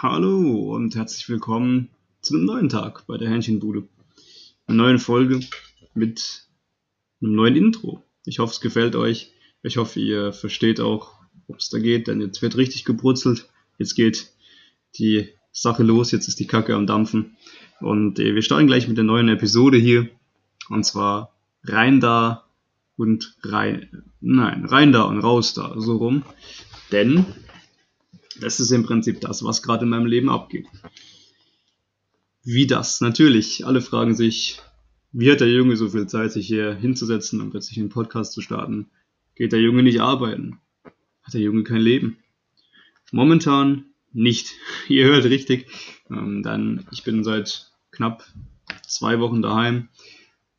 Hallo 0.00 0.76
und 0.76 0.94
herzlich 0.94 1.28
willkommen 1.28 1.88
zu 2.20 2.36
einem 2.36 2.44
neuen 2.44 2.68
Tag 2.68 3.04
bei 3.08 3.16
der 3.16 3.30
Hähnchenbude. 3.30 3.88
Eine 4.68 4.76
neue 4.76 4.98
Folge 5.00 5.40
mit 5.92 6.46
einem 7.20 7.34
neuen 7.34 7.56
Intro. 7.56 8.04
Ich 8.24 8.38
hoffe, 8.38 8.52
es 8.52 8.60
gefällt 8.60 8.94
euch. 8.94 9.32
Ich 9.64 9.76
hoffe, 9.76 9.98
ihr 9.98 10.32
versteht 10.32 10.78
auch, 10.78 11.14
worum 11.48 11.56
es 11.58 11.68
da 11.70 11.80
geht, 11.80 12.06
denn 12.06 12.20
jetzt 12.20 12.42
wird 12.42 12.56
richtig 12.56 12.84
gebrutzelt. 12.84 13.48
Jetzt 13.76 13.96
geht 13.96 14.30
die 15.00 15.30
Sache 15.50 15.82
los, 15.82 16.12
jetzt 16.12 16.28
ist 16.28 16.38
die 16.38 16.46
Kacke 16.46 16.76
am 16.76 16.86
Dampfen. 16.86 17.36
Und 17.80 18.20
äh, 18.20 18.36
wir 18.36 18.42
starten 18.42 18.68
gleich 18.68 18.86
mit 18.86 18.98
der 18.98 19.04
neuen 19.04 19.28
Episode 19.28 19.78
hier. 19.78 20.08
Und 20.68 20.84
zwar 20.84 21.34
rein 21.64 21.98
da 21.98 22.44
und 22.96 23.36
rein, 23.42 24.04
nein, 24.20 24.64
rein 24.64 24.92
da 24.92 25.02
und 25.02 25.18
raus 25.18 25.54
da, 25.54 25.74
so 25.76 25.96
rum. 25.96 26.22
Denn 26.92 27.26
das 28.40 28.60
ist 28.60 28.70
im 28.70 28.84
Prinzip 28.84 29.20
das, 29.20 29.44
was 29.44 29.62
gerade 29.62 29.84
in 29.84 29.90
meinem 29.90 30.06
Leben 30.06 30.30
abgeht. 30.30 30.66
Wie 32.44 32.66
das? 32.66 33.00
Natürlich. 33.00 33.66
Alle 33.66 33.80
fragen 33.80 34.14
sich, 34.14 34.60
wie 35.12 35.30
hat 35.30 35.40
der 35.40 35.50
Junge 35.50 35.76
so 35.76 35.88
viel 35.88 36.06
Zeit, 36.06 36.32
sich 36.32 36.46
hier 36.46 36.74
hinzusetzen 36.74 37.40
und 37.40 37.50
plötzlich 37.50 37.78
einen 37.78 37.88
Podcast 37.88 38.32
zu 38.32 38.40
starten? 38.40 38.90
Geht 39.34 39.52
der 39.52 39.60
Junge 39.60 39.82
nicht 39.82 40.00
arbeiten? 40.00 40.60
Hat 41.22 41.34
der 41.34 41.40
Junge 41.40 41.62
kein 41.64 41.80
Leben? 41.80 42.18
Momentan 43.12 43.84
nicht. 44.12 44.52
Ihr 44.88 45.06
hört 45.06 45.24
richtig. 45.24 45.66
Ähm, 46.10 46.42
dann, 46.42 46.86
ich 46.90 47.04
bin 47.04 47.24
seit 47.24 47.70
knapp 47.90 48.24
zwei 48.86 49.20
Wochen 49.20 49.42
daheim. 49.42 49.88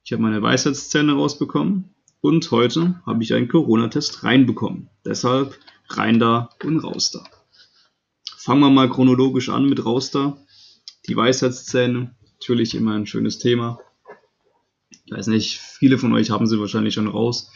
Ich 0.04 0.12
habe 0.12 0.24
meine 0.24 0.42
Weisheitszähne 0.42 1.14
rausbekommen 1.14 1.94
und 2.22 2.50
heute 2.52 3.02
habe 3.06 3.24
ich 3.24 3.34
einen 3.34 3.48
Corona-Test 3.48 4.24
reinbekommen. 4.24 4.90
Deshalb 5.06 5.58
rein 5.90 6.20
da 6.20 6.50
und 6.64 6.80
raus 6.80 7.12
da. 7.12 7.39
Fangen 8.42 8.62
wir 8.62 8.70
mal 8.70 8.90
chronologisch 8.90 9.50
an 9.50 9.66
mit 9.66 9.86
raus 9.86 10.12
da. 10.12 10.38
Die 11.10 11.18
Weisheitszähne, 11.18 12.16
natürlich 12.36 12.74
immer 12.74 12.94
ein 12.94 13.06
schönes 13.06 13.38
Thema. 13.38 13.80
Ich 15.04 15.12
weiß 15.12 15.28
nicht, 15.28 15.60
viele 15.60 15.98
von 15.98 16.14
euch 16.14 16.30
haben 16.30 16.48
sie 16.48 16.58
wahrscheinlich 16.58 16.94
schon 16.94 17.10
raus. 17.10 17.52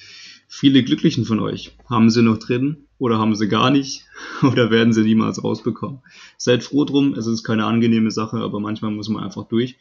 Viele 0.49 0.83
Glücklichen 0.83 1.23
von 1.23 1.39
euch 1.39 1.77
haben 1.89 2.09
sie 2.09 2.21
noch 2.21 2.37
drin 2.37 2.89
oder 2.97 3.17
haben 3.17 3.33
sie 3.33 3.47
gar 3.47 3.71
nicht 3.71 4.03
oder 4.41 4.71
werden 4.71 4.91
sie 4.91 5.03
niemals 5.03 5.41
rausbekommen. 5.41 6.01
Seid 6.37 6.65
froh 6.65 6.83
drum, 6.83 7.13
es 7.13 7.27
ist 7.27 7.45
keine 7.45 7.63
angenehme 7.63 8.11
Sache, 8.11 8.39
aber 8.39 8.59
manchmal 8.59 8.91
muss 8.91 9.07
man 9.07 9.23
einfach 9.23 9.47
durch. 9.47 9.77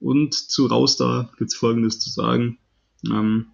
Und 0.00 0.32
zu 0.32 0.64
raus 0.64 0.96
da 0.96 1.30
gibt 1.36 1.50
es 1.50 1.58
folgendes 1.58 2.00
zu 2.00 2.08
sagen. 2.08 2.56
Ähm, 3.04 3.48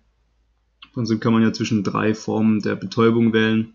Im 0.95 1.21
kann 1.21 1.33
man 1.33 1.43
ja 1.43 1.53
zwischen 1.53 1.83
drei 1.83 2.15
Formen 2.15 2.61
der 2.61 2.77
Betäubung 2.77 3.33
wählen. 3.33 3.75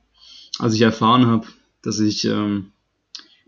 Als 0.57 0.73
ich 0.73 0.81
erfahren 0.81 1.25
habe, 1.25 1.47
dass 1.81 1.99
ich, 1.99 2.23
ähm, 2.23 2.72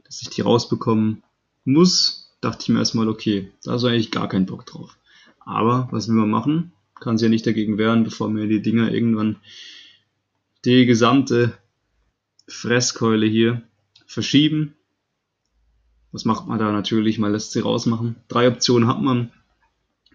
dass 0.05 0.21
ich 0.21 0.29
die 0.29 0.41
rausbekommen 0.41 1.23
muss, 1.65 2.35
dachte 2.41 2.63
ich 2.63 2.69
mir 2.69 2.79
erstmal, 2.79 3.09
okay, 3.09 3.51
da 3.63 3.75
ist 3.75 3.83
eigentlich 3.83 4.11
gar 4.11 4.29
kein 4.29 4.45
Bock 4.45 4.65
drauf. 4.65 4.97
Aber 5.39 5.87
was 5.91 6.07
will 6.07 6.15
man 6.15 6.29
machen? 6.29 6.71
Kann 6.99 7.17
sich 7.17 7.25
ja 7.25 7.29
nicht 7.29 7.45
dagegen 7.45 7.77
wehren, 7.77 8.03
bevor 8.03 8.29
mir 8.29 8.47
die 8.47 8.61
Dinger 8.61 8.91
irgendwann 8.91 9.37
die 10.63 10.85
gesamte 10.85 11.57
Fresskeule 12.47 13.25
hier 13.25 13.61
verschieben. 14.05 14.75
Was 16.11 16.25
macht 16.25 16.47
man 16.47 16.59
da 16.59 16.71
natürlich? 16.71 17.19
Man 17.19 17.31
lässt 17.31 17.51
sie 17.51 17.59
rausmachen. 17.59 18.15
Drei 18.27 18.47
Optionen 18.47 18.87
hat 18.87 19.01
man. 19.01 19.31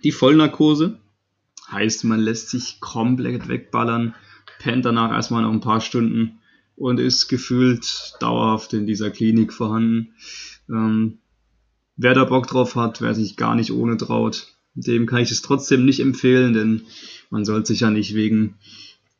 Die 0.02 0.12
Vollnarkose. 0.12 0.98
Heißt, 1.70 2.04
man 2.04 2.20
lässt 2.20 2.50
sich 2.50 2.80
komplett 2.80 3.46
wegballern, 3.46 4.14
pennt 4.58 4.84
danach 4.84 5.12
erstmal 5.12 5.42
noch 5.42 5.52
ein 5.52 5.60
paar 5.60 5.80
Stunden 5.80 6.39
und 6.80 6.98
ist 6.98 7.28
gefühlt 7.28 8.14
dauerhaft 8.20 8.72
in 8.72 8.86
dieser 8.86 9.10
Klinik 9.10 9.52
vorhanden. 9.52 10.14
Ähm, 10.66 11.18
wer 11.96 12.14
da 12.14 12.24
Bock 12.24 12.46
drauf 12.46 12.74
hat, 12.74 13.02
wer 13.02 13.14
sich 13.14 13.36
gar 13.36 13.54
nicht 13.54 13.70
ohne 13.70 13.98
traut, 13.98 14.54
dem 14.74 15.04
kann 15.04 15.20
ich 15.20 15.30
es 15.30 15.42
trotzdem 15.42 15.84
nicht 15.84 16.00
empfehlen, 16.00 16.54
denn 16.54 16.82
man 17.28 17.44
sollte 17.44 17.66
sich 17.66 17.80
ja 17.80 17.90
nicht 17.90 18.14
wegen 18.14 18.54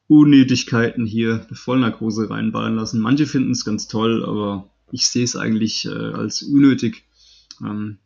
Unnötigkeiten 0.08 1.04
hier 1.04 1.44
eine 1.46 1.56
Vollnarkose 1.56 2.30
reinballen 2.30 2.76
lassen. 2.76 2.98
Manche 2.98 3.26
finden 3.26 3.50
es 3.50 3.66
ganz 3.66 3.88
toll, 3.88 4.24
aber 4.24 4.70
ich 4.90 5.06
sehe 5.06 5.24
es 5.24 5.36
eigentlich 5.36 5.84
äh, 5.84 5.90
als 5.90 6.42
unnötig. 6.42 7.04
Ähm, 7.62 7.98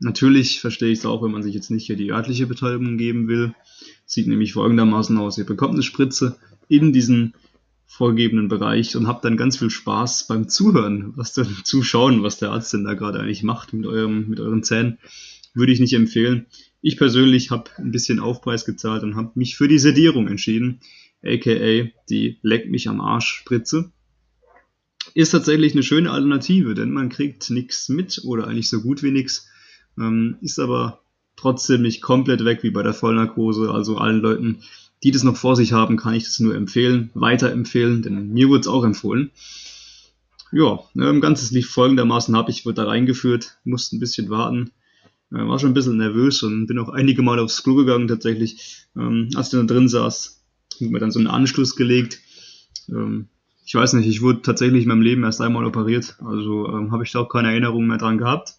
natürlich 0.00 0.60
verstehe 0.60 0.90
ich 0.90 0.98
es 0.98 1.06
auch, 1.06 1.22
wenn 1.22 1.30
man 1.30 1.44
sich 1.44 1.54
jetzt 1.54 1.70
nicht 1.70 1.86
hier 1.86 1.96
die 1.96 2.10
örtliche 2.10 2.48
Betäubung 2.48 2.98
geben 2.98 3.28
will. 3.28 3.54
Sieht 4.04 4.26
nämlich 4.26 4.52
folgendermaßen 4.52 5.16
aus. 5.16 5.38
Ihr 5.38 5.46
bekommt 5.46 5.74
eine 5.74 5.84
Spritze 5.84 6.36
in 6.66 6.92
diesen 6.92 7.34
vorgegebenen 7.86 8.48
Bereich 8.48 8.96
und 8.96 9.06
habt 9.06 9.24
dann 9.24 9.36
ganz 9.36 9.58
viel 9.58 9.70
Spaß 9.70 10.26
beim 10.26 10.48
Zuhören, 10.48 11.12
was 11.16 11.32
dann 11.32 11.48
zuschauen, 11.64 12.22
was 12.22 12.38
der 12.38 12.50
Arzt 12.50 12.72
denn 12.72 12.84
da 12.84 12.94
gerade 12.94 13.20
eigentlich 13.20 13.42
macht 13.42 13.72
mit 13.72 13.86
eurem, 13.86 14.28
mit 14.28 14.40
euren 14.40 14.62
Zähnen. 14.62 14.98
Würde 15.54 15.72
ich 15.72 15.80
nicht 15.80 15.92
empfehlen. 15.92 16.46
Ich 16.80 16.96
persönlich 16.96 17.50
habe 17.50 17.70
ein 17.76 17.92
bisschen 17.92 18.18
Aufpreis 18.18 18.64
gezahlt 18.64 19.04
und 19.04 19.14
habe 19.14 19.32
mich 19.36 19.56
für 19.56 19.68
die 19.68 19.78
Sedierung 19.78 20.26
entschieden 20.28 20.80
aka 21.24 21.90
die 22.08 22.38
Leck 22.42 22.70
mich 22.70 22.88
am 22.88 23.00
Arsch 23.00 23.28
Spritze. 23.28 23.92
Ist 25.14 25.30
tatsächlich 25.30 25.72
eine 25.72 25.82
schöne 25.82 26.10
Alternative, 26.10 26.74
denn 26.74 26.90
man 26.90 27.08
kriegt 27.08 27.50
nichts 27.50 27.88
mit 27.88 28.22
oder 28.24 28.46
eigentlich 28.46 28.68
so 28.68 28.82
gut 28.82 29.02
wie 29.02 29.10
nichts. 29.10 29.48
Ähm, 29.98 30.36
ist 30.40 30.58
aber 30.58 31.02
trotzdem 31.36 31.82
nicht 31.82 32.00
komplett 32.00 32.44
weg 32.44 32.62
wie 32.62 32.70
bei 32.70 32.82
der 32.82 32.94
Vollnarkose. 32.94 33.70
Also 33.70 33.96
allen 33.98 34.20
Leuten, 34.20 34.62
die 35.02 35.10
das 35.10 35.22
noch 35.22 35.36
vor 35.36 35.56
sich 35.56 35.72
haben, 35.72 35.96
kann 35.96 36.14
ich 36.14 36.24
das 36.24 36.40
nur 36.40 36.54
empfehlen, 36.54 37.10
weiterempfehlen, 37.14 38.02
denn 38.02 38.32
mir 38.32 38.48
wurde 38.48 38.60
es 38.60 38.68
auch 38.68 38.84
empfohlen. 38.84 39.30
Ja, 40.52 40.78
ähm, 40.96 41.20
Ganzes 41.20 41.50
lief 41.50 41.68
folgendermaßen 41.70 42.34
ab. 42.34 42.48
Ich 42.48 42.64
wurde 42.64 42.76
da 42.76 42.84
reingeführt, 42.84 43.58
musste 43.64 43.96
ein 43.96 44.00
bisschen 44.00 44.30
warten, 44.30 44.70
äh, 45.32 45.38
war 45.38 45.58
schon 45.58 45.70
ein 45.70 45.74
bisschen 45.74 45.96
nervös 45.96 46.42
und 46.42 46.66
bin 46.66 46.78
auch 46.78 46.90
einige 46.90 47.22
Mal 47.22 47.38
aufs 47.40 47.62
Klo 47.62 47.74
gegangen 47.74 48.06
tatsächlich. 48.06 48.86
Ähm, 48.96 49.30
als 49.34 49.52
ich 49.52 49.58
da 49.58 49.64
drin 49.64 49.88
saß, 49.88 50.40
mir 50.80 51.00
dann 51.00 51.10
so 51.10 51.18
einen 51.18 51.28
Anschluss 51.28 51.76
gelegt. 51.76 52.20
Ähm, 52.88 53.26
ich 53.66 53.74
weiß 53.74 53.94
nicht, 53.94 54.06
ich 54.06 54.22
wurde 54.22 54.42
tatsächlich 54.42 54.82
in 54.82 54.88
meinem 54.88 55.02
Leben 55.02 55.24
erst 55.24 55.40
einmal 55.40 55.64
operiert, 55.64 56.16
also 56.24 56.68
ähm, 56.68 56.92
habe 56.92 57.04
ich 57.04 57.12
da 57.12 57.20
auch 57.20 57.28
keine 57.28 57.48
Erinnerung 57.48 57.86
mehr 57.86 57.98
dran 57.98 58.18
gehabt. 58.18 58.54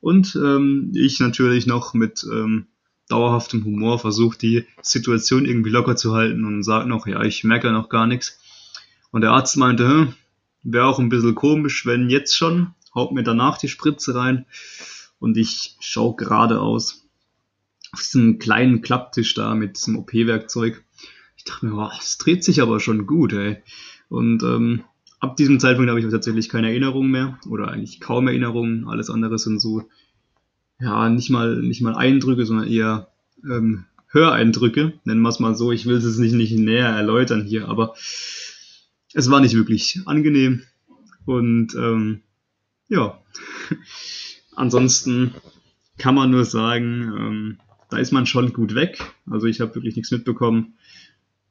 Und 0.00 0.36
ähm, 0.36 0.92
ich 0.94 1.18
natürlich 1.20 1.66
noch 1.66 1.94
mit 1.94 2.24
ähm, 2.30 2.66
dauerhaftem 3.08 3.64
Humor 3.64 3.98
versucht, 3.98 4.42
die 4.42 4.66
Situation 4.82 5.44
irgendwie 5.44 5.70
locker 5.70 5.96
zu 5.96 6.14
halten 6.14 6.44
und 6.44 6.62
sagt 6.62 6.86
noch, 6.86 7.06
ja, 7.06 7.22
ich 7.22 7.44
merke 7.44 7.70
noch 7.70 7.88
gar 7.88 8.06
nichts. 8.06 8.38
Und 9.10 9.20
der 9.20 9.32
Arzt 9.32 9.56
meinte, 9.56 10.14
wäre 10.62 10.86
auch 10.86 10.98
ein 10.98 11.08
bisschen 11.08 11.34
komisch, 11.34 11.86
wenn 11.86 12.10
jetzt 12.10 12.36
schon, 12.36 12.74
haut 12.94 13.12
mir 13.12 13.22
danach 13.22 13.58
die 13.58 13.68
Spritze 13.68 14.14
rein 14.14 14.46
und 15.18 15.36
ich 15.36 15.76
schaue 15.80 16.16
geradeaus 16.16 17.06
auf 17.92 18.00
diesen 18.00 18.38
kleinen 18.38 18.82
Klapptisch 18.82 19.34
da 19.34 19.54
mit 19.54 19.76
diesem 19.76 19.96
OP-Werkzeug 19.98 20.84
ich 21.44 21.52
dachte 21.52 21.66
mir, 21.66 21.90
es 21.98 22.16
dreht 22.16 22.42
sich 22.42 22.62
aber 22.62 22.80
schon 22.80 23.06
gut, 23.06 23.34
ey. 23.34 23.58
Und 24.08 24.42
ähm, 24.42 24.84
ab 25.20 25.36
diesem 25.36 25.60
Zeitpunkt 25.60 25.90
habe 25.90 26.00
ich 26.00 26.10
tatsächlich 26.10 26.48
keine 26.48 26.68
Erinnerungen 26.68 27.10
mehr 27.10 27.38
oder 27.48 27.68
eigentlich 27.68 28.00
kaum 28.00 28.28
Erinnerungen. 28.28 28.88
Alles 28.88 29.10
andere 29.10 29.38
sind 29.38 29.60
so, 29.60 29.82
ja, 30.84 31.08
nicht 31.08 31.30
mal, 31.30 31.56
nicht 31.56 31.80
mal 31.80 31.94
Eindrücke, 31.94 32.44
sondern 32.44 32.68
eher 32.68 33.08
ähm, 33.42 33.86
Höreindrücke, 34.08 34.92
nennen 35.04 35.22
wir 35.22 35.30
es 35.30 35.40
mal 35.40 35.54
so. 35.54 35.72
Ich 35.72 35.86
will 35.86 35.96
es 35.96 36.18
nicht, 36.18 36.34
nicht 36.34 36.52
näher 36.52 36.88
erläutern 36.88 37.44
hier, 37.44 37.68
aber 37.68 37.94
es 39.14 39.30
war 39.30 39.40
nicht 39.40 39.54
wirklich 39.54 40.00
angenehm. 40.04 40.62
Und 41.24 41.74
ähm, 41.74 42.20
ja, 42.88 43.18
ansonsten 44.54 45.32
kann 45.96 46.14
man 46.14 46.30
nur 46.30 46.44
sagen, 46.44 47.12
ähm, 47.16 47.58
da 47.88 47.96
ist 47.96 48.12
man 48.12 48.26
schon 48.26 48.52
gut 48.52 48.74
weg. 48.74 48.98
Also 49.30 49.46
ich 49.46 49.62
habe 49.62 49.74
wirklich 49.74 49.96
nichts 49.96 50.10
mitbekommen. 50.10 50.74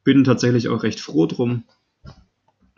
Bin 0.04 0.24
tatsächlich 0.24 0.68
auch 0.68 0.84
recht 0.84 1.00
froh 1.00 1.26
drum. 1.26 1.64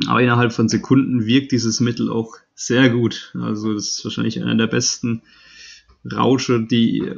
Aber 0.07 0.21
innerhalb 0.21 0.53
von 0.53 0.69
Sekunden 0.69 1.25
wirkt 1.25 1.51
dieses 1.51 1.81
Mittel 1.81 2.09
auch 2.09 2.35
sehr 2.53 2.89
gut. 2.89 3.33
Also 3.33 3.73
das 3.73 3.89
ist 3.89 4.05
wahrscheinlich 4.05 4.41
einer 4.41 4.55
der 4.55 4.67
besten 4.67 5.21
Rausche, 6.11 6.65
die 6.65 6.99
äh, 6.99 7.15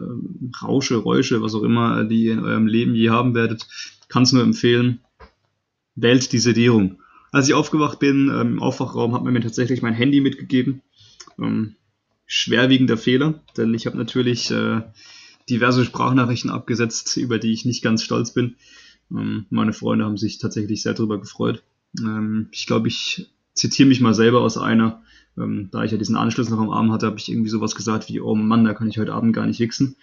Rausche, 0.61 0.95
Räusche, 0.95 1.41
was 1.41 1.55
auch 1.55 1.63
immer, 1.63 2.03
die 2.05 2.25
ihr 2.25 2.33
in 2.33 2.43
eurem 2.43 2.67
Leben 2.67 2.95
je 2.95 3.09
haben 3.09 3.35
werdet. 3.35 3.67
Kann 4.07 4.23
es 4.23 4.31
nur 4.31 4.43
empfehlen. 4.43 5.01
Wählt 5.95 6.31
die 6.31 6.39
Sedierung. 6.39 7.01
Als 7.31 7.47
ich 7.47 7.53
aufgewacht 7.53 7.99
bin 7.99 8.29
ähm, 8.29 8.53
im 8.53 8.61
Aufwachraum, 8.61 9.13
hat 9.13 9.23
man 9.23 9.33
mir 9.33 9.41
tatsächlich 9.41 9.81
mein 9.81 9.93
Handy 9.93 10.21
mitgegeben. 10.21 10.81
Ähm, 11.37 11.75
schwerwiegender 12.25 12.97
Fehler, 12.97 13.41
denn 13.55 13.73
ich 13.73 13.85
habe 13.85 13.97
natürlich 13.97 14.51
äh, 14.51 14.81
diverse 15.49 15.85
Sprachnachrichten 15.85 16.49
abgesetzt, 16.49 17.15
über 17.17 17.39
die 17.39 17.53
ich 17.53 17.65
nicht 17.65 17.83
ganz 17.83 18.03
stolz 18.03 18.33
bin. 18.33 18.55
Ähm, 19.11 19.45
meine 19.49 19.73
Freunde 19.73 20.05
haben 20.05 20.17
sich 20.17 20.37
tatsächlich 20.39 20.83
sehr 20.83 20.93
darüber 20.93 21.19
gefreut. 21.19 21.63
Ähm, 21.99 22.49
ich 22.51 22.67
glaube, 22.67 22.87
ich 22.87 23.29
zitiere 23.53 23.89
mich 23.89 24.01
mal 24.01 24.13
selber 24.13 24.41
aus 24.41 24.57
einer. 24.57 25.03
Ähm, 25.37 25.69
da 25.71 25.83
ich 25.83 25.91
ja 25.91 25.97
diesen 25.97 26.15
Anschluss 26.15 26.49
noch 26.49 26.59
am 26.59 26.69
Arm 26.69 26.91
hatte, 26.91 27.05
habe 27.05 27.17
ich 27.17 27.29
irgendwie 27.29 27.49
sowas 27.49 27.75
gesagt 27.75 28.09
wie, 28.09 28.19
oh 28.19 28.35
Mann, 28.35 28.63
da 28.65 28.73
kann 28.73 28.89
ich 28.89 28.97
heute 28.97 29.13
Abend 29.13 29.35
gar 29.35 29.45
nicht 29.45 29.59
wichsen. 29.59 29.95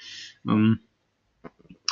Ähm, 0.49 0.79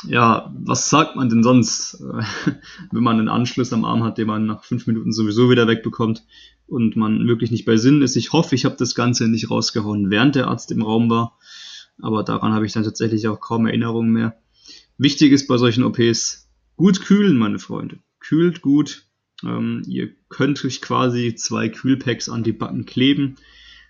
ja, 0.05 0.53
was 0.57 0.89
sagt 0.89 1.15
man 1.15 1.29
denn 1.29 1.43
sonst, 1.43 2.01
äh, 2.01 2.51
wenn 2.91 3.03
man 3.03 3.19
einen 3.19 3.29
Anschluss 3.29 3.73
am 3.73 3.85
Arm 3.85 4.03
hat, 4.03 4.17
den 4.17 4.27
man 4.27 4.45
nach 4.45 4.63
fünf 4.63 4.87
Minuten 4.87 5.11
sowieso 5.11 5.49
wieder 5.49 5.67
wegbekommt 5.67 6.23
und 6.67 6.95
man 6.95 7.27
wirklich 7.27 7.51
nicht 7.51 7.65
bei 7.65 7.77
Sinn 7.77 8.01
ist? 8.01 8.15
Ich 8.15 8.33
hoffe, 8.33 8.55
ich 8.55 8.65
habe 8.65 8.75
das 8.77 8.95
Ganze 8.95 9.27
nicht 9.27 9.49
rausgehauen, 9.49 10.09
während 10.09 10.35
der 10.35 10.47
Arzt 10.47 10.71
im 10.71 10.81
Raum 10.81 11.09
war, 11.09 11.37
aber 12.01 12.23
daran 12.23 12.53
habe 12.53 12.65
ich 12.65 12.73
dann 12.73 12.83
tatsächlich 12.83 13.27
auch 13.27 13.39
kaum 13.39 13.65
Erinnerungen 13.65 14.11
mehr. 14.11 14.37
Wichtig 14.97 15.31
ist 15.31 15.47
bei 15.47 15.57
solchen 15.57 15.83
OPs, 15.83 16.49
gut 16.75 17.01
kühlen, 17.01 17.37
meine 17.37 17.59
Freunde. 17.59 17.99
Kühlt 18.19 18.61
gut. 18.61 19.05
Ähm, 19.43 19.83
ihr 19.87 20.09
könnt 20.29 20.63
euch 20.65 20.81
quasi 20.81 21.35
zwei 21.35 21.69
Kühlpacks 21.69 22.29
an 22.29 22.43
die 22.43 22.53
Backen 22.53 22.85
kleben. 22.85 23.35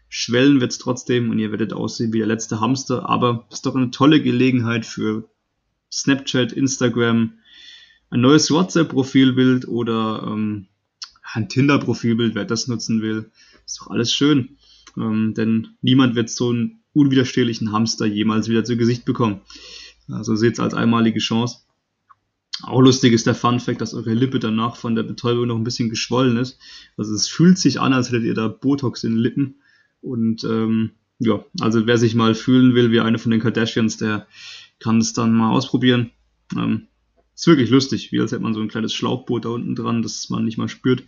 Schwellen 0.09 0.61
wird's 0.61 0.77
trotzdem 0.77 1.29
und 1.29 1.39
ihr 1.39 1.51
werdet 1.51 1.73
aussehen 1.73 2.13
wie 2.13 2.19
der 2.19 2.27
letzte 2.27 2.59
Hamster, 2.59 3.09
aber 3.09 3.47
ist 3.51 3.65
doch 3.65 3.75
eine 3.75 3.89
tolle 3.89 4.21
Gelegenheit 4.21 4.85
für 4.85 5.29
Snapchat, 5.91 6.51
Instagram, 6.51 7.33
ein 8.09 8.21
neues 8.21 8.51
WhatsApp-Profilbild 8.51 9.67
oder 9.67 10.23
ähm, 10.27 10.67
ein 11.33 11.49
Tinder-Profilbild, 11.49 12.35
wer 12.35 12.45
das 12.45 12.67
nutzen 12.67 13.01
will. 13.01 13.31
Ist 13.65 13.81
doch 13.81 13.89
alles 13.89 14.13
schön. 14.13 14.57
Ähm, 14.97 15.33
denn 15.35 15.69
niemand 15.81 16.15
wird 16.15 16.29
so 16.29 16.51
einen 16.51 16.83
unwiderstehlichen 16.93 17.71
Hamster 17.71 18.05
jemals 18.05 18.49
wieder 18.49 18.63
zu 18.63 18.77
Gesicht 18.77 19.05
bekommen. 19.05 19.41
Also 20.07 20.35
seht 20.35 20.53
es 20.53 20.59
als 20.59 20.73
einmalige 20.73 21.19
Chance. 21.19 21.62
Auch 22.65 22.81
lustig 22.81 23.11
ist 23.13 23.27
der 23.27 23.35
Fun 23.35 23.59
Fact, 23.59 23.81
dass 23.81 23.93
eure 23.93 24.13
Lippe 24.13 24.39
danach 24.39 24.77
von 24.77 24.95
der 24.95 25.03
Betäubung 25.03 25.47
noch 25.47 25.57
ein 25.57 25.65
bisschen 25.65 25.89
geschwollen 25.89 26.37
ist. 26.37 26.57
Also 26.97 27.13
es 27.13 27.27
fühlt 27.27 27.57
sich 27.57 27.79
an, 27.79 27.93
als 27.93 28.07
hättet 28.07 28.23
ihr 28.23 28.33
da 28.33 28.47
Botox 28.47 29.03
in 29.03 29.11
den 29.11 29.19
Lippen. 29.19 29.55
Und 30.01 30.43
ähm, 30.45 30.91
ja, 31.19 31.43
also 31.59 31.85
wer 31.87 31.97
sich 31.97 32.15
mal 32.15 32.35
fühlen 32.35 32.73
will 32.73 32.91
wie 32.91 33.01
eine 33.01 33.19
von 33.19 33.31
den 33.31 33.41
Kardashians, 33.41 33.97
der 33.97 34.27
kann 34.79 34.99
es 34.99 35.13
dann 35.13 35.33
mal 35.33 35.51
ausprobieren. 35.51 36.11
Ähm, 36.55 36.87
ist 37.35 37.47
wirklich 37.47 37.69
lustig, 37.69 38.11
wie 38.11 38.21
als 38.21 38.31
hätte 38.31 38.43
man 38.43 38.53
so 38.53 38.61
ein 38.61 38.69
kleines 38.69 38.93
Schlauchboot 38.93 39.45
da 39.45 39.49
unten 39.49 39.75
dran, 39.75 40.01
das 40.01 40.29
man 40.29 40.45
nicht 40.45 40.57
mal 40.57 40.69
spürt. 40.69 41.03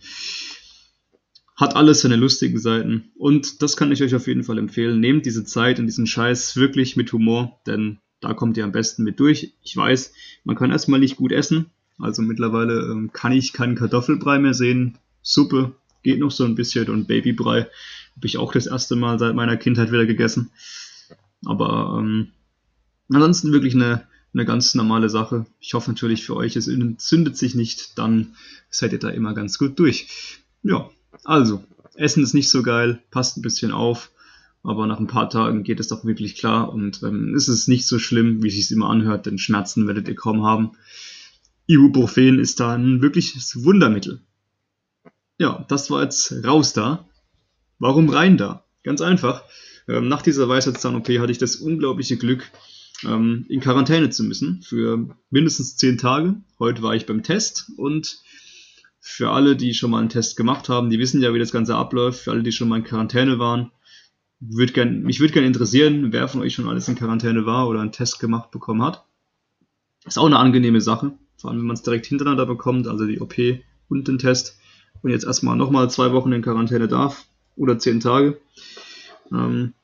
Hat 1.56 1.74
alles 1.74 2.02
seine 2.02 2.16
lustigen 2.16 2.58
Seiten. 2.58 3.12
Und 3.16 3.62
das 3.62 3.78
kann 3.78 3.92
ich 3.92 4.02
euch 4.02 4.14
auf 4.14 4.26
jeden 4.26 4.44
Fall 4.44 4.58
empfehlen. 4.58 5.00
Nehmt 5.00 5.24
diese 5.24 5.44
Zeit 5.44 5.78
und 5.78 5.86
diesen 5.86 6.06
Scheiß 6.06 6.56
wirklich 6.56 6.96
mit 6.96 7.12
Humor, 7.12 7.60
denn 7.66 7.98
da 8.20 8.34
kommt 8.34 8.56
ihr 8.56 8.64
am 8.64 8.72
besten 8.72 9.02
mit 9.02 9.20
durch. 9.20 9.54
Ich 9.62 9.76
weiß, 9.76 10.12
man 10.44 10.56
kann 10.56 10.70
erstmal 10.70 11.00
nicht 11.00 11.16
gut 11.16 11.32
essen. 11.32 11.70
Also 11.98 12.22
mittlerweile 12.22 12.90
ähm, 12.90 13.12
kann 13.12 13.32
ich 13.32 13.52
keinen 13.52 13.74
Kartoffelbrei 13.74 14.38
mehr 14.38 14.54
sehen. 14.54 14.98
Suppe 15.22 15.74
geht 16.02 16.20
noch 16.20 16.30
so 16.30 16.44
ein 16.44 16.54
bisschen 16.54 16.88
und 16.88 17.08
Babybrei 17.08 17.62
habe 18.16 18.26
ich 18.26 18.38
auch 18.38 18.52
das 18.52 18.66
erste 18.66 18.96
Mal 18.96 19.18
seit 19.18 19.34
meiner 19.34 19.56
Kindheit 19.56 19.92
wieder 19.92 20.06
gegessen. 20.06 20.50
Aber 21.44 21.96
ähm, 21.98 22.28
ansonsten 23.08 23.52
wirklich 23.52 23.74
eine, 23.74 24.06
eine 24.32 24.44
ganz 24.44 24.74
normale 24.74 25.08
Sache. 25.08 25.46
Ich 25.60 25.74
hoffe 25.74 25.90
natürlich 25.90 26.24
für 26.24 26.36
euch, 26.36 26.56
es 26.56 26.68
entzündet 26.68 27.36
sich 27.36 27.54
nicht, 27.54 27.98
dann 27.98 28.34
seid 28.70 28.92
ihr 28.92 28.98
da 28.98 29.08
immer 29.08 29.34
ganz 29.34 29.58
gut 29.58 29.78
durch. 29.78 30.40
Ja, 30.62 30.90
also, 31.24 31.64
Essen 31.94 32.22
ist 32.22 32.34
nicht 32.34 32.50
so 32.50 32.62
geil, 32.62 33.02
passt 33.10 33.36
ein 33.36 33.42
bisschen 33.42 33.72
auf 33.72 34.10
aber 34.66 34.86
nach 34.86 34.98
ein 34.98 35.06
paar 35.06 35.30
Tagen 35.30 35.62
geht 35.62 35.80
es 35.80 35.88
doch 35.88 36.04
wirklich 36.04 36.36
klar 36.36 36.72
und 36.72 37.02
ähm, 37.02 37.34
ist 37.34 37.48
es 37.48 37.68
nicht 37.68 37.86
so 37.86 37.98
schlimm, 37.98 38.42
wie 38.42 38.48
es 38.48 38.54
sich 38.54 38.70
immer 38.72 38.90
anhört, 38.90 39.26
denn 39.26 39.38
Schmerzen 39.38 39.86
werdet 39.86 40.08
ihr 40.08 40.16
kaum 40.16 40.44
haben. 40.44 40.72
Ibuprofen 41.66 42.38
ist 42.38 42.60
da 42.60 42.74
ein 42.74 43.00
wirkliches 43.00 43.64
Wundermittel. 43.64 44.20
Ja, 45.38 45.64
das 45.68 45.90
war 45.90 46.02
jetzt 46.02 46.44
raus 46.44 46.72
da. 46.72 47.08
Warum 47.78 48.08
rein 48.08 48.36
da? 48.36 48.64
Ganz 48.82 49.00
einfach. 49.00 49.44
Ähm, 49.88 50.08
nach 50.08 50.22
dieser 50.22 50.48
Weisheitszahn-OP 50.48 51.08
hatte 51.18 51.32
ich 51.32 51.38
das 51.38 51.56
unglaubliche 51.56 52.16
Glück, 52.16 52.50
ähm, 53.04 53.44
in 53.48 53.60
Quarantäne 53.60 54.10
zu 54.10 54.24
müssen 54.24 54.62
für 54.62 55.16
mindestens 55.30 55.76
zehn 55.76 55.98
Tage. 55.98 56.36
Heute 56.58 56.82
war 56.82 56.94
ich 56.94 57.06
beim 57.06 57.22
Test 57.22 57.70
und 57.76 58.18
für 58.98 59.30
alle, 59.30 59.54
die 59.54 59.74
schon 59.74 59.92
mal 59.92 60.00
einen 60.00 60.08
Test 60.08 60.36
gemacht 60.36 60.68
haben, 60.68 60.90
die 60.90 60.98
wissen 60.98 61.22
ja, 61.22 61.32
wie 61.32 61.38
das 61.38 61.52
Ganze 61.52 61.76
abläuft. 61.76 62.22
Für 62.22 62.32
alle, 62.32 62.42
die 62.42 62.50
schon 62.50 62.68
mal 62.68 62.78
in 62.78 62.84
Quarantäne 62.84 63.38
waren, 63.38 63.70
würd 64.40 64.74
gern, 64.74 65.02
mich 65.02 65.20
würde 65.20 65.32
gerne 65.32 65.46
interessieren, 65.46 66.12
wer 66.12 66.28
von 66.28 66.40
euch 66.42 66.54
schon 66.54 66.68
alles 66.68 66.88
in 66.88 66.94
Quarantäne 66.94 67.46
war 67.46 67.68
oder 67.68 67.80
einen 67.80 67.92
Test 67.92 68.20
gemacht 68.20 68.50
bekommen 68.50 68.82
hat. 68.82 69.04
Ist 70.04 70.18
auch 70.18 70.26
eine 70.26 70.38
angenehme 70.38 70.80
Sache, 70.80 71.12
vor 71.36 71.50
allem 71.50 71.60
wenn 71.60 71.66
man 71.66 71.74
es 71.74 71.82
direkt 71.82 72.06
hintereinander 72.06 72.46
bekommt, 72.46 72.86
also 72.86 73.06
die 73.06 73.20
OP 73.20 73.34
und 73.88 74.08
den 74.08 74.18
Test. 74.18 74.58
Und 75.02 75.10
jetzt 75.10 75.24
erstmal 75.24 75.56
nochmal 75.56 75.90
zwei 75.90 76.12
Wochen 76.12 76.32
in 76.32 76.42
Quarantäne 76.42 76.88
darf 76.88 77.26
oder 77.56 77.78
zehn 77.78 78.00
Tage. 78.00 78.38
Ähm, 79.32 79.74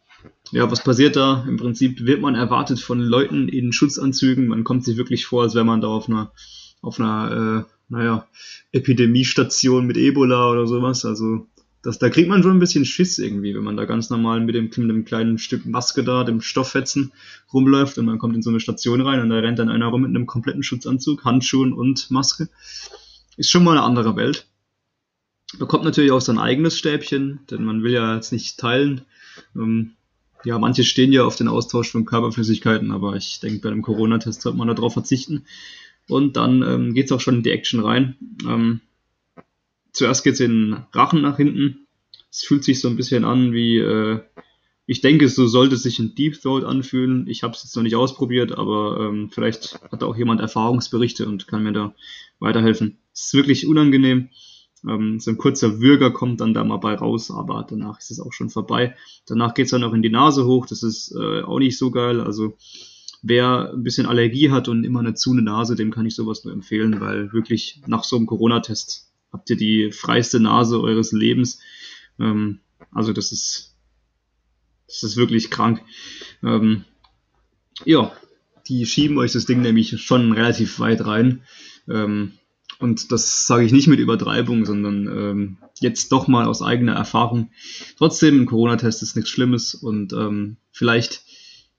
ja, 0.50 0.70
was 0.70 0.84
passiert 0.84 1.16
da? 1.16 1.44
Im 1.49 1.56
Prinzip 1.56 2.04
wird 2.04 2.20
man 2.20 2.34
erwartet 2.34 2.81
von 2.81 3.00
Leuten 3.00 3.49
in 3.49 3.72
Schutzanzügen. 3.72 4.46
Man 4.49 4.64
kommt 4.64 4.84
sich 4.84 4.96
wirklich 4.96 5.26
vor, 5.26 5.43
als 5.43 5.54
wäre 5.54 5.64
man 5.64 5.81
da 5.81 5.88
auf 5.88 6.08
einer, 6.08 6.32
auf 6.82 7.00
einer, 7.00 7.66
äh, 7.66 7.72
naja, 7.88 8.26
Epidemiestation 8.72 9.87
mit 9.87 9.96
Ebola 9.96 10.50
oder 10.50 10.66
sowas. 10.66 11.04
Also 11.04 11.46
das, 11.82 11.99
da 11.99 12.08
kriegt 12.11 12.29
man 12.29 12.43
schon 12.43 12.52
ein 12.52 12.61
bisschen 12.61 12.84
Schiss 12.84 13.19
irgendwie, 13.19 13.55
wenn 13.55 13.64
man 13.64 13.76
da 13.76 13.84
ganz 13.84 14.08
normal 14.08 14.40
mit 14.40 14.55
dem, 14.55 14.64
mit 14.64 14.76
dem 14.76 15.05
kleinen 15.05 15.38
Stück 15.38 15.67
Maske 15.67 16.05
da, 16.05 16.23
dem 16.23 16.40
Stofffetzen 16.40 17.12
rumläuft 17.52 17.99
und 17.99 18.06
man 18.06 18.19
kommt 18.19 18.37
in 18.37 18.43
so 18.43 18.50
eine 18.50 18.61
Station 18.61 19.00
rein 19.00 19.20
und 19.20 19.31
da 19.31 19.38
rennt 19.38 19.58
dann 19.58 19.69
einer 19.69 19.88
rum 19.88 20.02
mit 20.02 20.11
einem 20.11 20.26
kompletten 20.26 20.62
Schutzanzug, 20.62 21.25
Handschuhen 21.25 21.73
und 21.73 22.11
Maske. 22.11 22.49
Ist 23.37 23.50
schon 23.50 23.64
mal 23.64 23.73
eine 23.73 23.82
andere 23.82 24.14
Welt. 24.14 24.46
Bekommt 25.58 25.84
natürlich 25.84 26.12
auch 26.12 26.20
sein 26.20 26.38
eigenes 26.38 26.79
Stäbchen, 26.79 27.40
denn 27.50 27.64
man 27.64 27.82
will 27.82 27.93
ja 27.93 28.14
jetzt 28.14 28.32
nicht 28.32 28.58
teilen. 28.58 29.02
Ähm, 29.56 29.93
ja, 30.44 30.58
manche 30.58 30.85
stehen 30.85 31.12
ja 31.12 31.25
auf 31.25 31.37
den 31.37 31.49
Austausch 31.49 31.90
von 31.90 32.05
Körperflüssigkeiten, 32.05 32.93
aber 32.93 33.17
ich 33.17 33.40
denke, 33.40 33.61
bei 33.61 33.70
einem 33.70 33.82
Corona-Test 33.82 34.43
sollte 34.43 34.58
man 34.58 34.69
darauf 34.69 34.93
verzichten. 34.93 35.44
Und 36.08 36.37
dann 36.37 36.62
ähm, 36.62 36.94
geht 36.94 37.06
es 37.06 37.12
auch 37.12 37.20
schon 37.20 37.37
in 37.37 37.43
die 37.43 37.50
Action 37.50 37.81
rein. 37.81 38.17
Ähm, 38.46 38.81
zuerst 39.92 40.24
geht 40.24 40.34
es 40.34 40.40
in 40.40 40.50
den 40.50 40.86
Rachen 40.92 41.22
nach 41.22 41.36
hinten. 41.36 41.86
Es 42.30 42.42
fühlt 42.42 42.64
sich 42.64 42.80
so 42.80 42.88
ein 42.88 42.96
bisschen 42.96 43.24
an 43.24 43.52
wie, 43.52 43.78
äh, 43.78 44.20
ich 44.86 45.00
denke, 45.00 45.28
so 45.28 45.46
sollte 45.46 45.76
sich 45.76 45.98
in 45.98 46.14
Deep 46.14 46.40
Throat 46.40 46.64
anfühlen. 46.64 47.26
Ich 47.28 47.42
habe 47.42 47.54
es 47.54 47.62
jetzt 47.62 47.76
noch 47.76 47.82
nicht 47.82 47.96
ausprobiert, 47.96 48.52
aber 48.52 48.98
ähm, 49.00 49.30
vielleicht 49.30 49.80
hat 49.90 50.02
auch 50.02 50.16
jemand 50.16 50.40
Erfahrungsberichte 50.40 51.26
und 51.26 51.46
kann 51.46 51.62
mir 51.62 51.72
da 51.72 51.94
weiterhelfen. 52.40 52.98
Es 53.12 53.26
ist 53.26 53.34
wirklich 53.34 53.66
unangenehm. 53.66 54.30
Ähm, 54.88 55.20
so 55.20 55.30
ein 55.30 55.38
kurzer 55.38 55.80
Würger 55.80 56.10
kommt 56.10 56.40
dann 56.40 56.54
da 56.54 56.64
mal 56.64 56.78
bei 56.78 56.94
raus, 56.94 57.30
aber 57.30 57.64
danach 57.68 58.00
ist 58.00 58.10
es 58.10 58.20
auch 58.20 58.32
schon 58.32 58.50
vorbei. 58.50 58.96
Danach 59.26 59.54
geht 59.54 59.66
es 59.66 59.70
dann 59.70 59.84
auch 59.84 59.92
in 59.92 60.02
die 60.02 60.10
Nase 60.10 60.46
hoch. 60.46 60.66
Das 60.66 60.82
ist 60.82 61.14
äh, 61.14 61.42
auch 61.42 61.58
nicht 61.58 61.78
so 61.78 61.90
geil. 61.90 62.20
Also 62.20 62.56
wer 63.22 63.72
ein 63.72 63.84
bisschen 63.84 64.06
Allergie 64.06 64.50
hat 64.50 64.68
und 64.68 64.84
immer 64.84 65.00
eine 65.00 65.14
zu 65.14 65.32
eine 65.32 65.42
Nase, 65.42 65.76
dem 65.76 65.92
kann 65.92 66.06
ich 66.06 66.16
sowas 66.16 66.44
nur 66.44 66.52
empfehlen, 66.52 67.00
weil 67.00 67.32
wirklich 67.32 67.80
nach 67.87 68.04
so 68.04 68.16
einem 68.16 68.26
Corona-Test 68.26 69.12
habt 69.32 69.50
ihr 69.50 69.56
die 69.56 69.92
freiste 69.92 70.40
Nase 70.40 70.80
eures 70.80 71.12
Lebens. 71.12 71.60
Ähm, 72.18 72.60
also 72.90 73.12
das 73.12 73.32
ist, 73.32 73.74
das 74.86 75.02
ist 75.02 75.16
wirklich 75.16 75.50
krank. 75.50 75.82
Ähm, 76.42 76.84
ja, 77.84 78.12
die 78.68 78.86
schieben 78.86 79.18
euch 79.18 79.32
das 79.32 79.46
Ding 79.46 79.62
nämlich 79.62 80.00
schon 80.02 80.32
relativ 80.32 80.78
weit 80.78 81.04
rein. 81.04 81.42
Ähm, 81.88 82.32
und 82.78 83.12
das 83.12 83.46
sage 83.46 83.64
ich 83.64 83.72
nicht 83.72 83.86
mit 83.86 84.00
Übertreibung, 84.00 84.64
sondern 84.64 85.06
ähm, 85.06 85.58
jetzt 85.80 86.10
doch 86.10 86.26
mal 86.26 86.46
aus 86.46 86.62
eigener 86.62 86.94
Erfahrung. 86.94 87.50
Trotzdem, 87.96 88.42
ein 88.42 88.46
Corona-Test 88.46 89.02
ist 89.02 89.16
nichts 89.16 89.30
Schlimmes 89.30 89.74
und 89.74 90.12
ähm, 90.12 90.56
vielleicht 90.72 91.22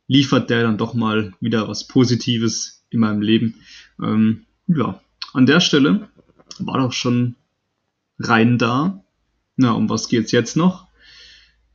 liefert 0.08 0.50
der 0.50 0.64
dann 0.64 0.78
doch 0.78 0.94
mal 0.94 1.34
wieder 1.40 1.68
was 1.68 1.88
Positives 1.88 2.86
in 2.90 3.00
meinem 3.00 3.22
Leben. 3.22 3.56
Ähm, 4.02 4.46
ja, 4.68 5.02
an 5.34 5.46
der 5.46 5.60
Stelle 5.60 6.10
war 6.60 6.78
doch 6.78 6.94
schon 6.94 7.36
rein 8.28 8.58
da. 8.58 9.04
Na, 9.56 9.74
um 9.74 9.90
was 9.90 10.08
geht's 10.08 10.32
jetzt 10.32 10.58
noch? 10.58 10.88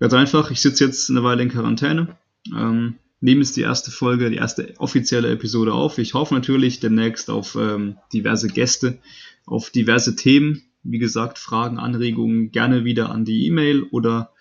Ganz 0.01 0.13
einfach, 0.15 0.51
ich 0.51 0.61
sitze 0.61 0.85
jetzt 0.85 1.11
eine 1.11 1.23
Weile 1.25 1.43
in 1.43 1.49
Quarantäne, 1.49 2.17
ähm, 2.57 2.95
nehme 3.21 3.41
jetzt 3.41 3.57
die 3.57 3.63
erste 3.63 3.91
Folge, 3.91 4.31
die 4.31 4.37
erste 4.37 4.75
offizielle 4.79 5.31
Episode 5.31 5.73
auf. 5.73 5.99
Ich 5.99 6.15
hoffe 6.15 6.35
natürlich 6.35 6.79
demnächst 6.81 7.31
auf 7.31 7.57
ähm, 7.57 7.97
diverse 8.13 8.49
Gäste, 8.49 8.99
auf 9.47 9.71
diverse 9.71 10.15
Themen. 10.15 10.63
Wie 10.85 10.99
gesagt, 10.99 11.39
Fragen, 11.39 11.79
Anregungen 11.79 12.53
gerne 12.53 12.85
wieder 12.85 13.11
an 13.11 13.25
die 13.25 13.47
E-Mail 13.47 13.83
oder 13.83 14.33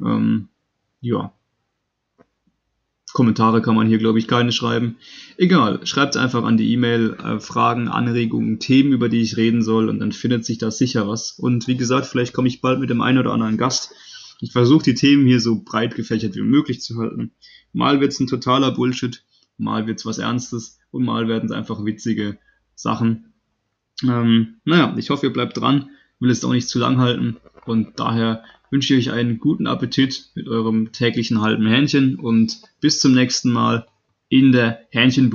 ähm, 0.00 0.48
ja, 1.00 1.32
Kommentare 3.12 3.62
kann 3.62 3.74
man 3.74 3.88
hier, 3.88 3.98
glaube 3.98 4.18
ich, 4.18 4.28
keine 4.28 4.52
schreiben. 4.52 4.96
Egal, 5.36 5.86
schreibt 5.86 6.16
einfach 6.16 6.44
an 6.44 6.56
die 6.56 6.72
E-Mail 6.72 7.16
äh, 7.22 7.40
Fragen, 7.40 7.88
Anregungen, 7.88 8.58
Themen, 8.58 8.92
über 8.92 9.08
die 9.08 9.22
ich 9.22 9.36
reden 9.36 9.62
soll 9.62 9.88
und 9.88 9.98
dann 10.00 10.12
findet 10.12 10.44
sich 10.44 10.58
da 10.58 10.70
sicher 10.70 11.08
was. 11.08 11.32
Und 11.32 11.66
wie 11.68 11.76
gesagt, 11.76 12.06
vielleicht 12.06 12.32
komme 12.32 12.48
ich 12.48 12.60
bald 12.60 12.80
mit 12.80 12.90
dem 12.90 13.00
einen 13.00 13.18
oder 13.18 13.32
anderen 13.32 13.56
Gast. 13.56 13.92
Ich 14.40 14.52
versuche 14.52 14.84
die 14.84 14.94
Themen 14.94 15.26
hier 15.26 15.40
so 15.40 15.62
breit 15.64 15.94
gefächert 15.94 16.36
wie 16.36 16.42
möglich 16.42 16.80
zu 16.80 16.98
halten. 16.98 17.32
Mal 17.72 18.00
wird 18.00 18.12
es 18.12 18.20
ein 18.20 18.26
totaler 18.26 18.72
Bullshit, 18.72 19.24
mal 19.56 19.86
wird 19.86 19.98
es 19.98 20.06
was 20.06 20.18
Ernstes 20.18 20.78
und 20.90 21.04
mal 21.04 21.28
werden 21.28 21.46
es 21.46 21.52
einfach 21.52 21.84
witzige 21.84 22.38
Sachen. 22.74 23.32
Ähm, 24.04 24.56
naja, 24.64 24.94
ich 24.96 25.10
hoffe, 25.10 25.26
ihr 25.26 25.32
bleibt 25.32 25.56
dran, 25.56 25.90
will 26.20 26.30
es 26.30 26.44
auch 26.44 26.52
nicht 26.52 26.68
zu 26.68 26.78
lang 26.78 26.98
halten 26.98 27.36
und 27.66 27.98
daher 27.98 28.44
wünsche 28.70 28.94
ich 28.94 29.08
euch 29.08 29.14
einen 29.14 29.38
guten 29.38 29.66
Appetit 29.66 30.30
mit 30.34 30.48
eurem 30.48 30.92
täglichen 30.92 31.40
halben 31.40 31.66
Hähnchen 31.66 32.16
und 32.16 32.60
bis 32.80 33.00
zum 33.00 33.14
nächsten 33.14 33.50
Mal 33.52 33.86
in 34.28 34.52
der 34.52 34.86
Hähnchenbude. 34.90 35.26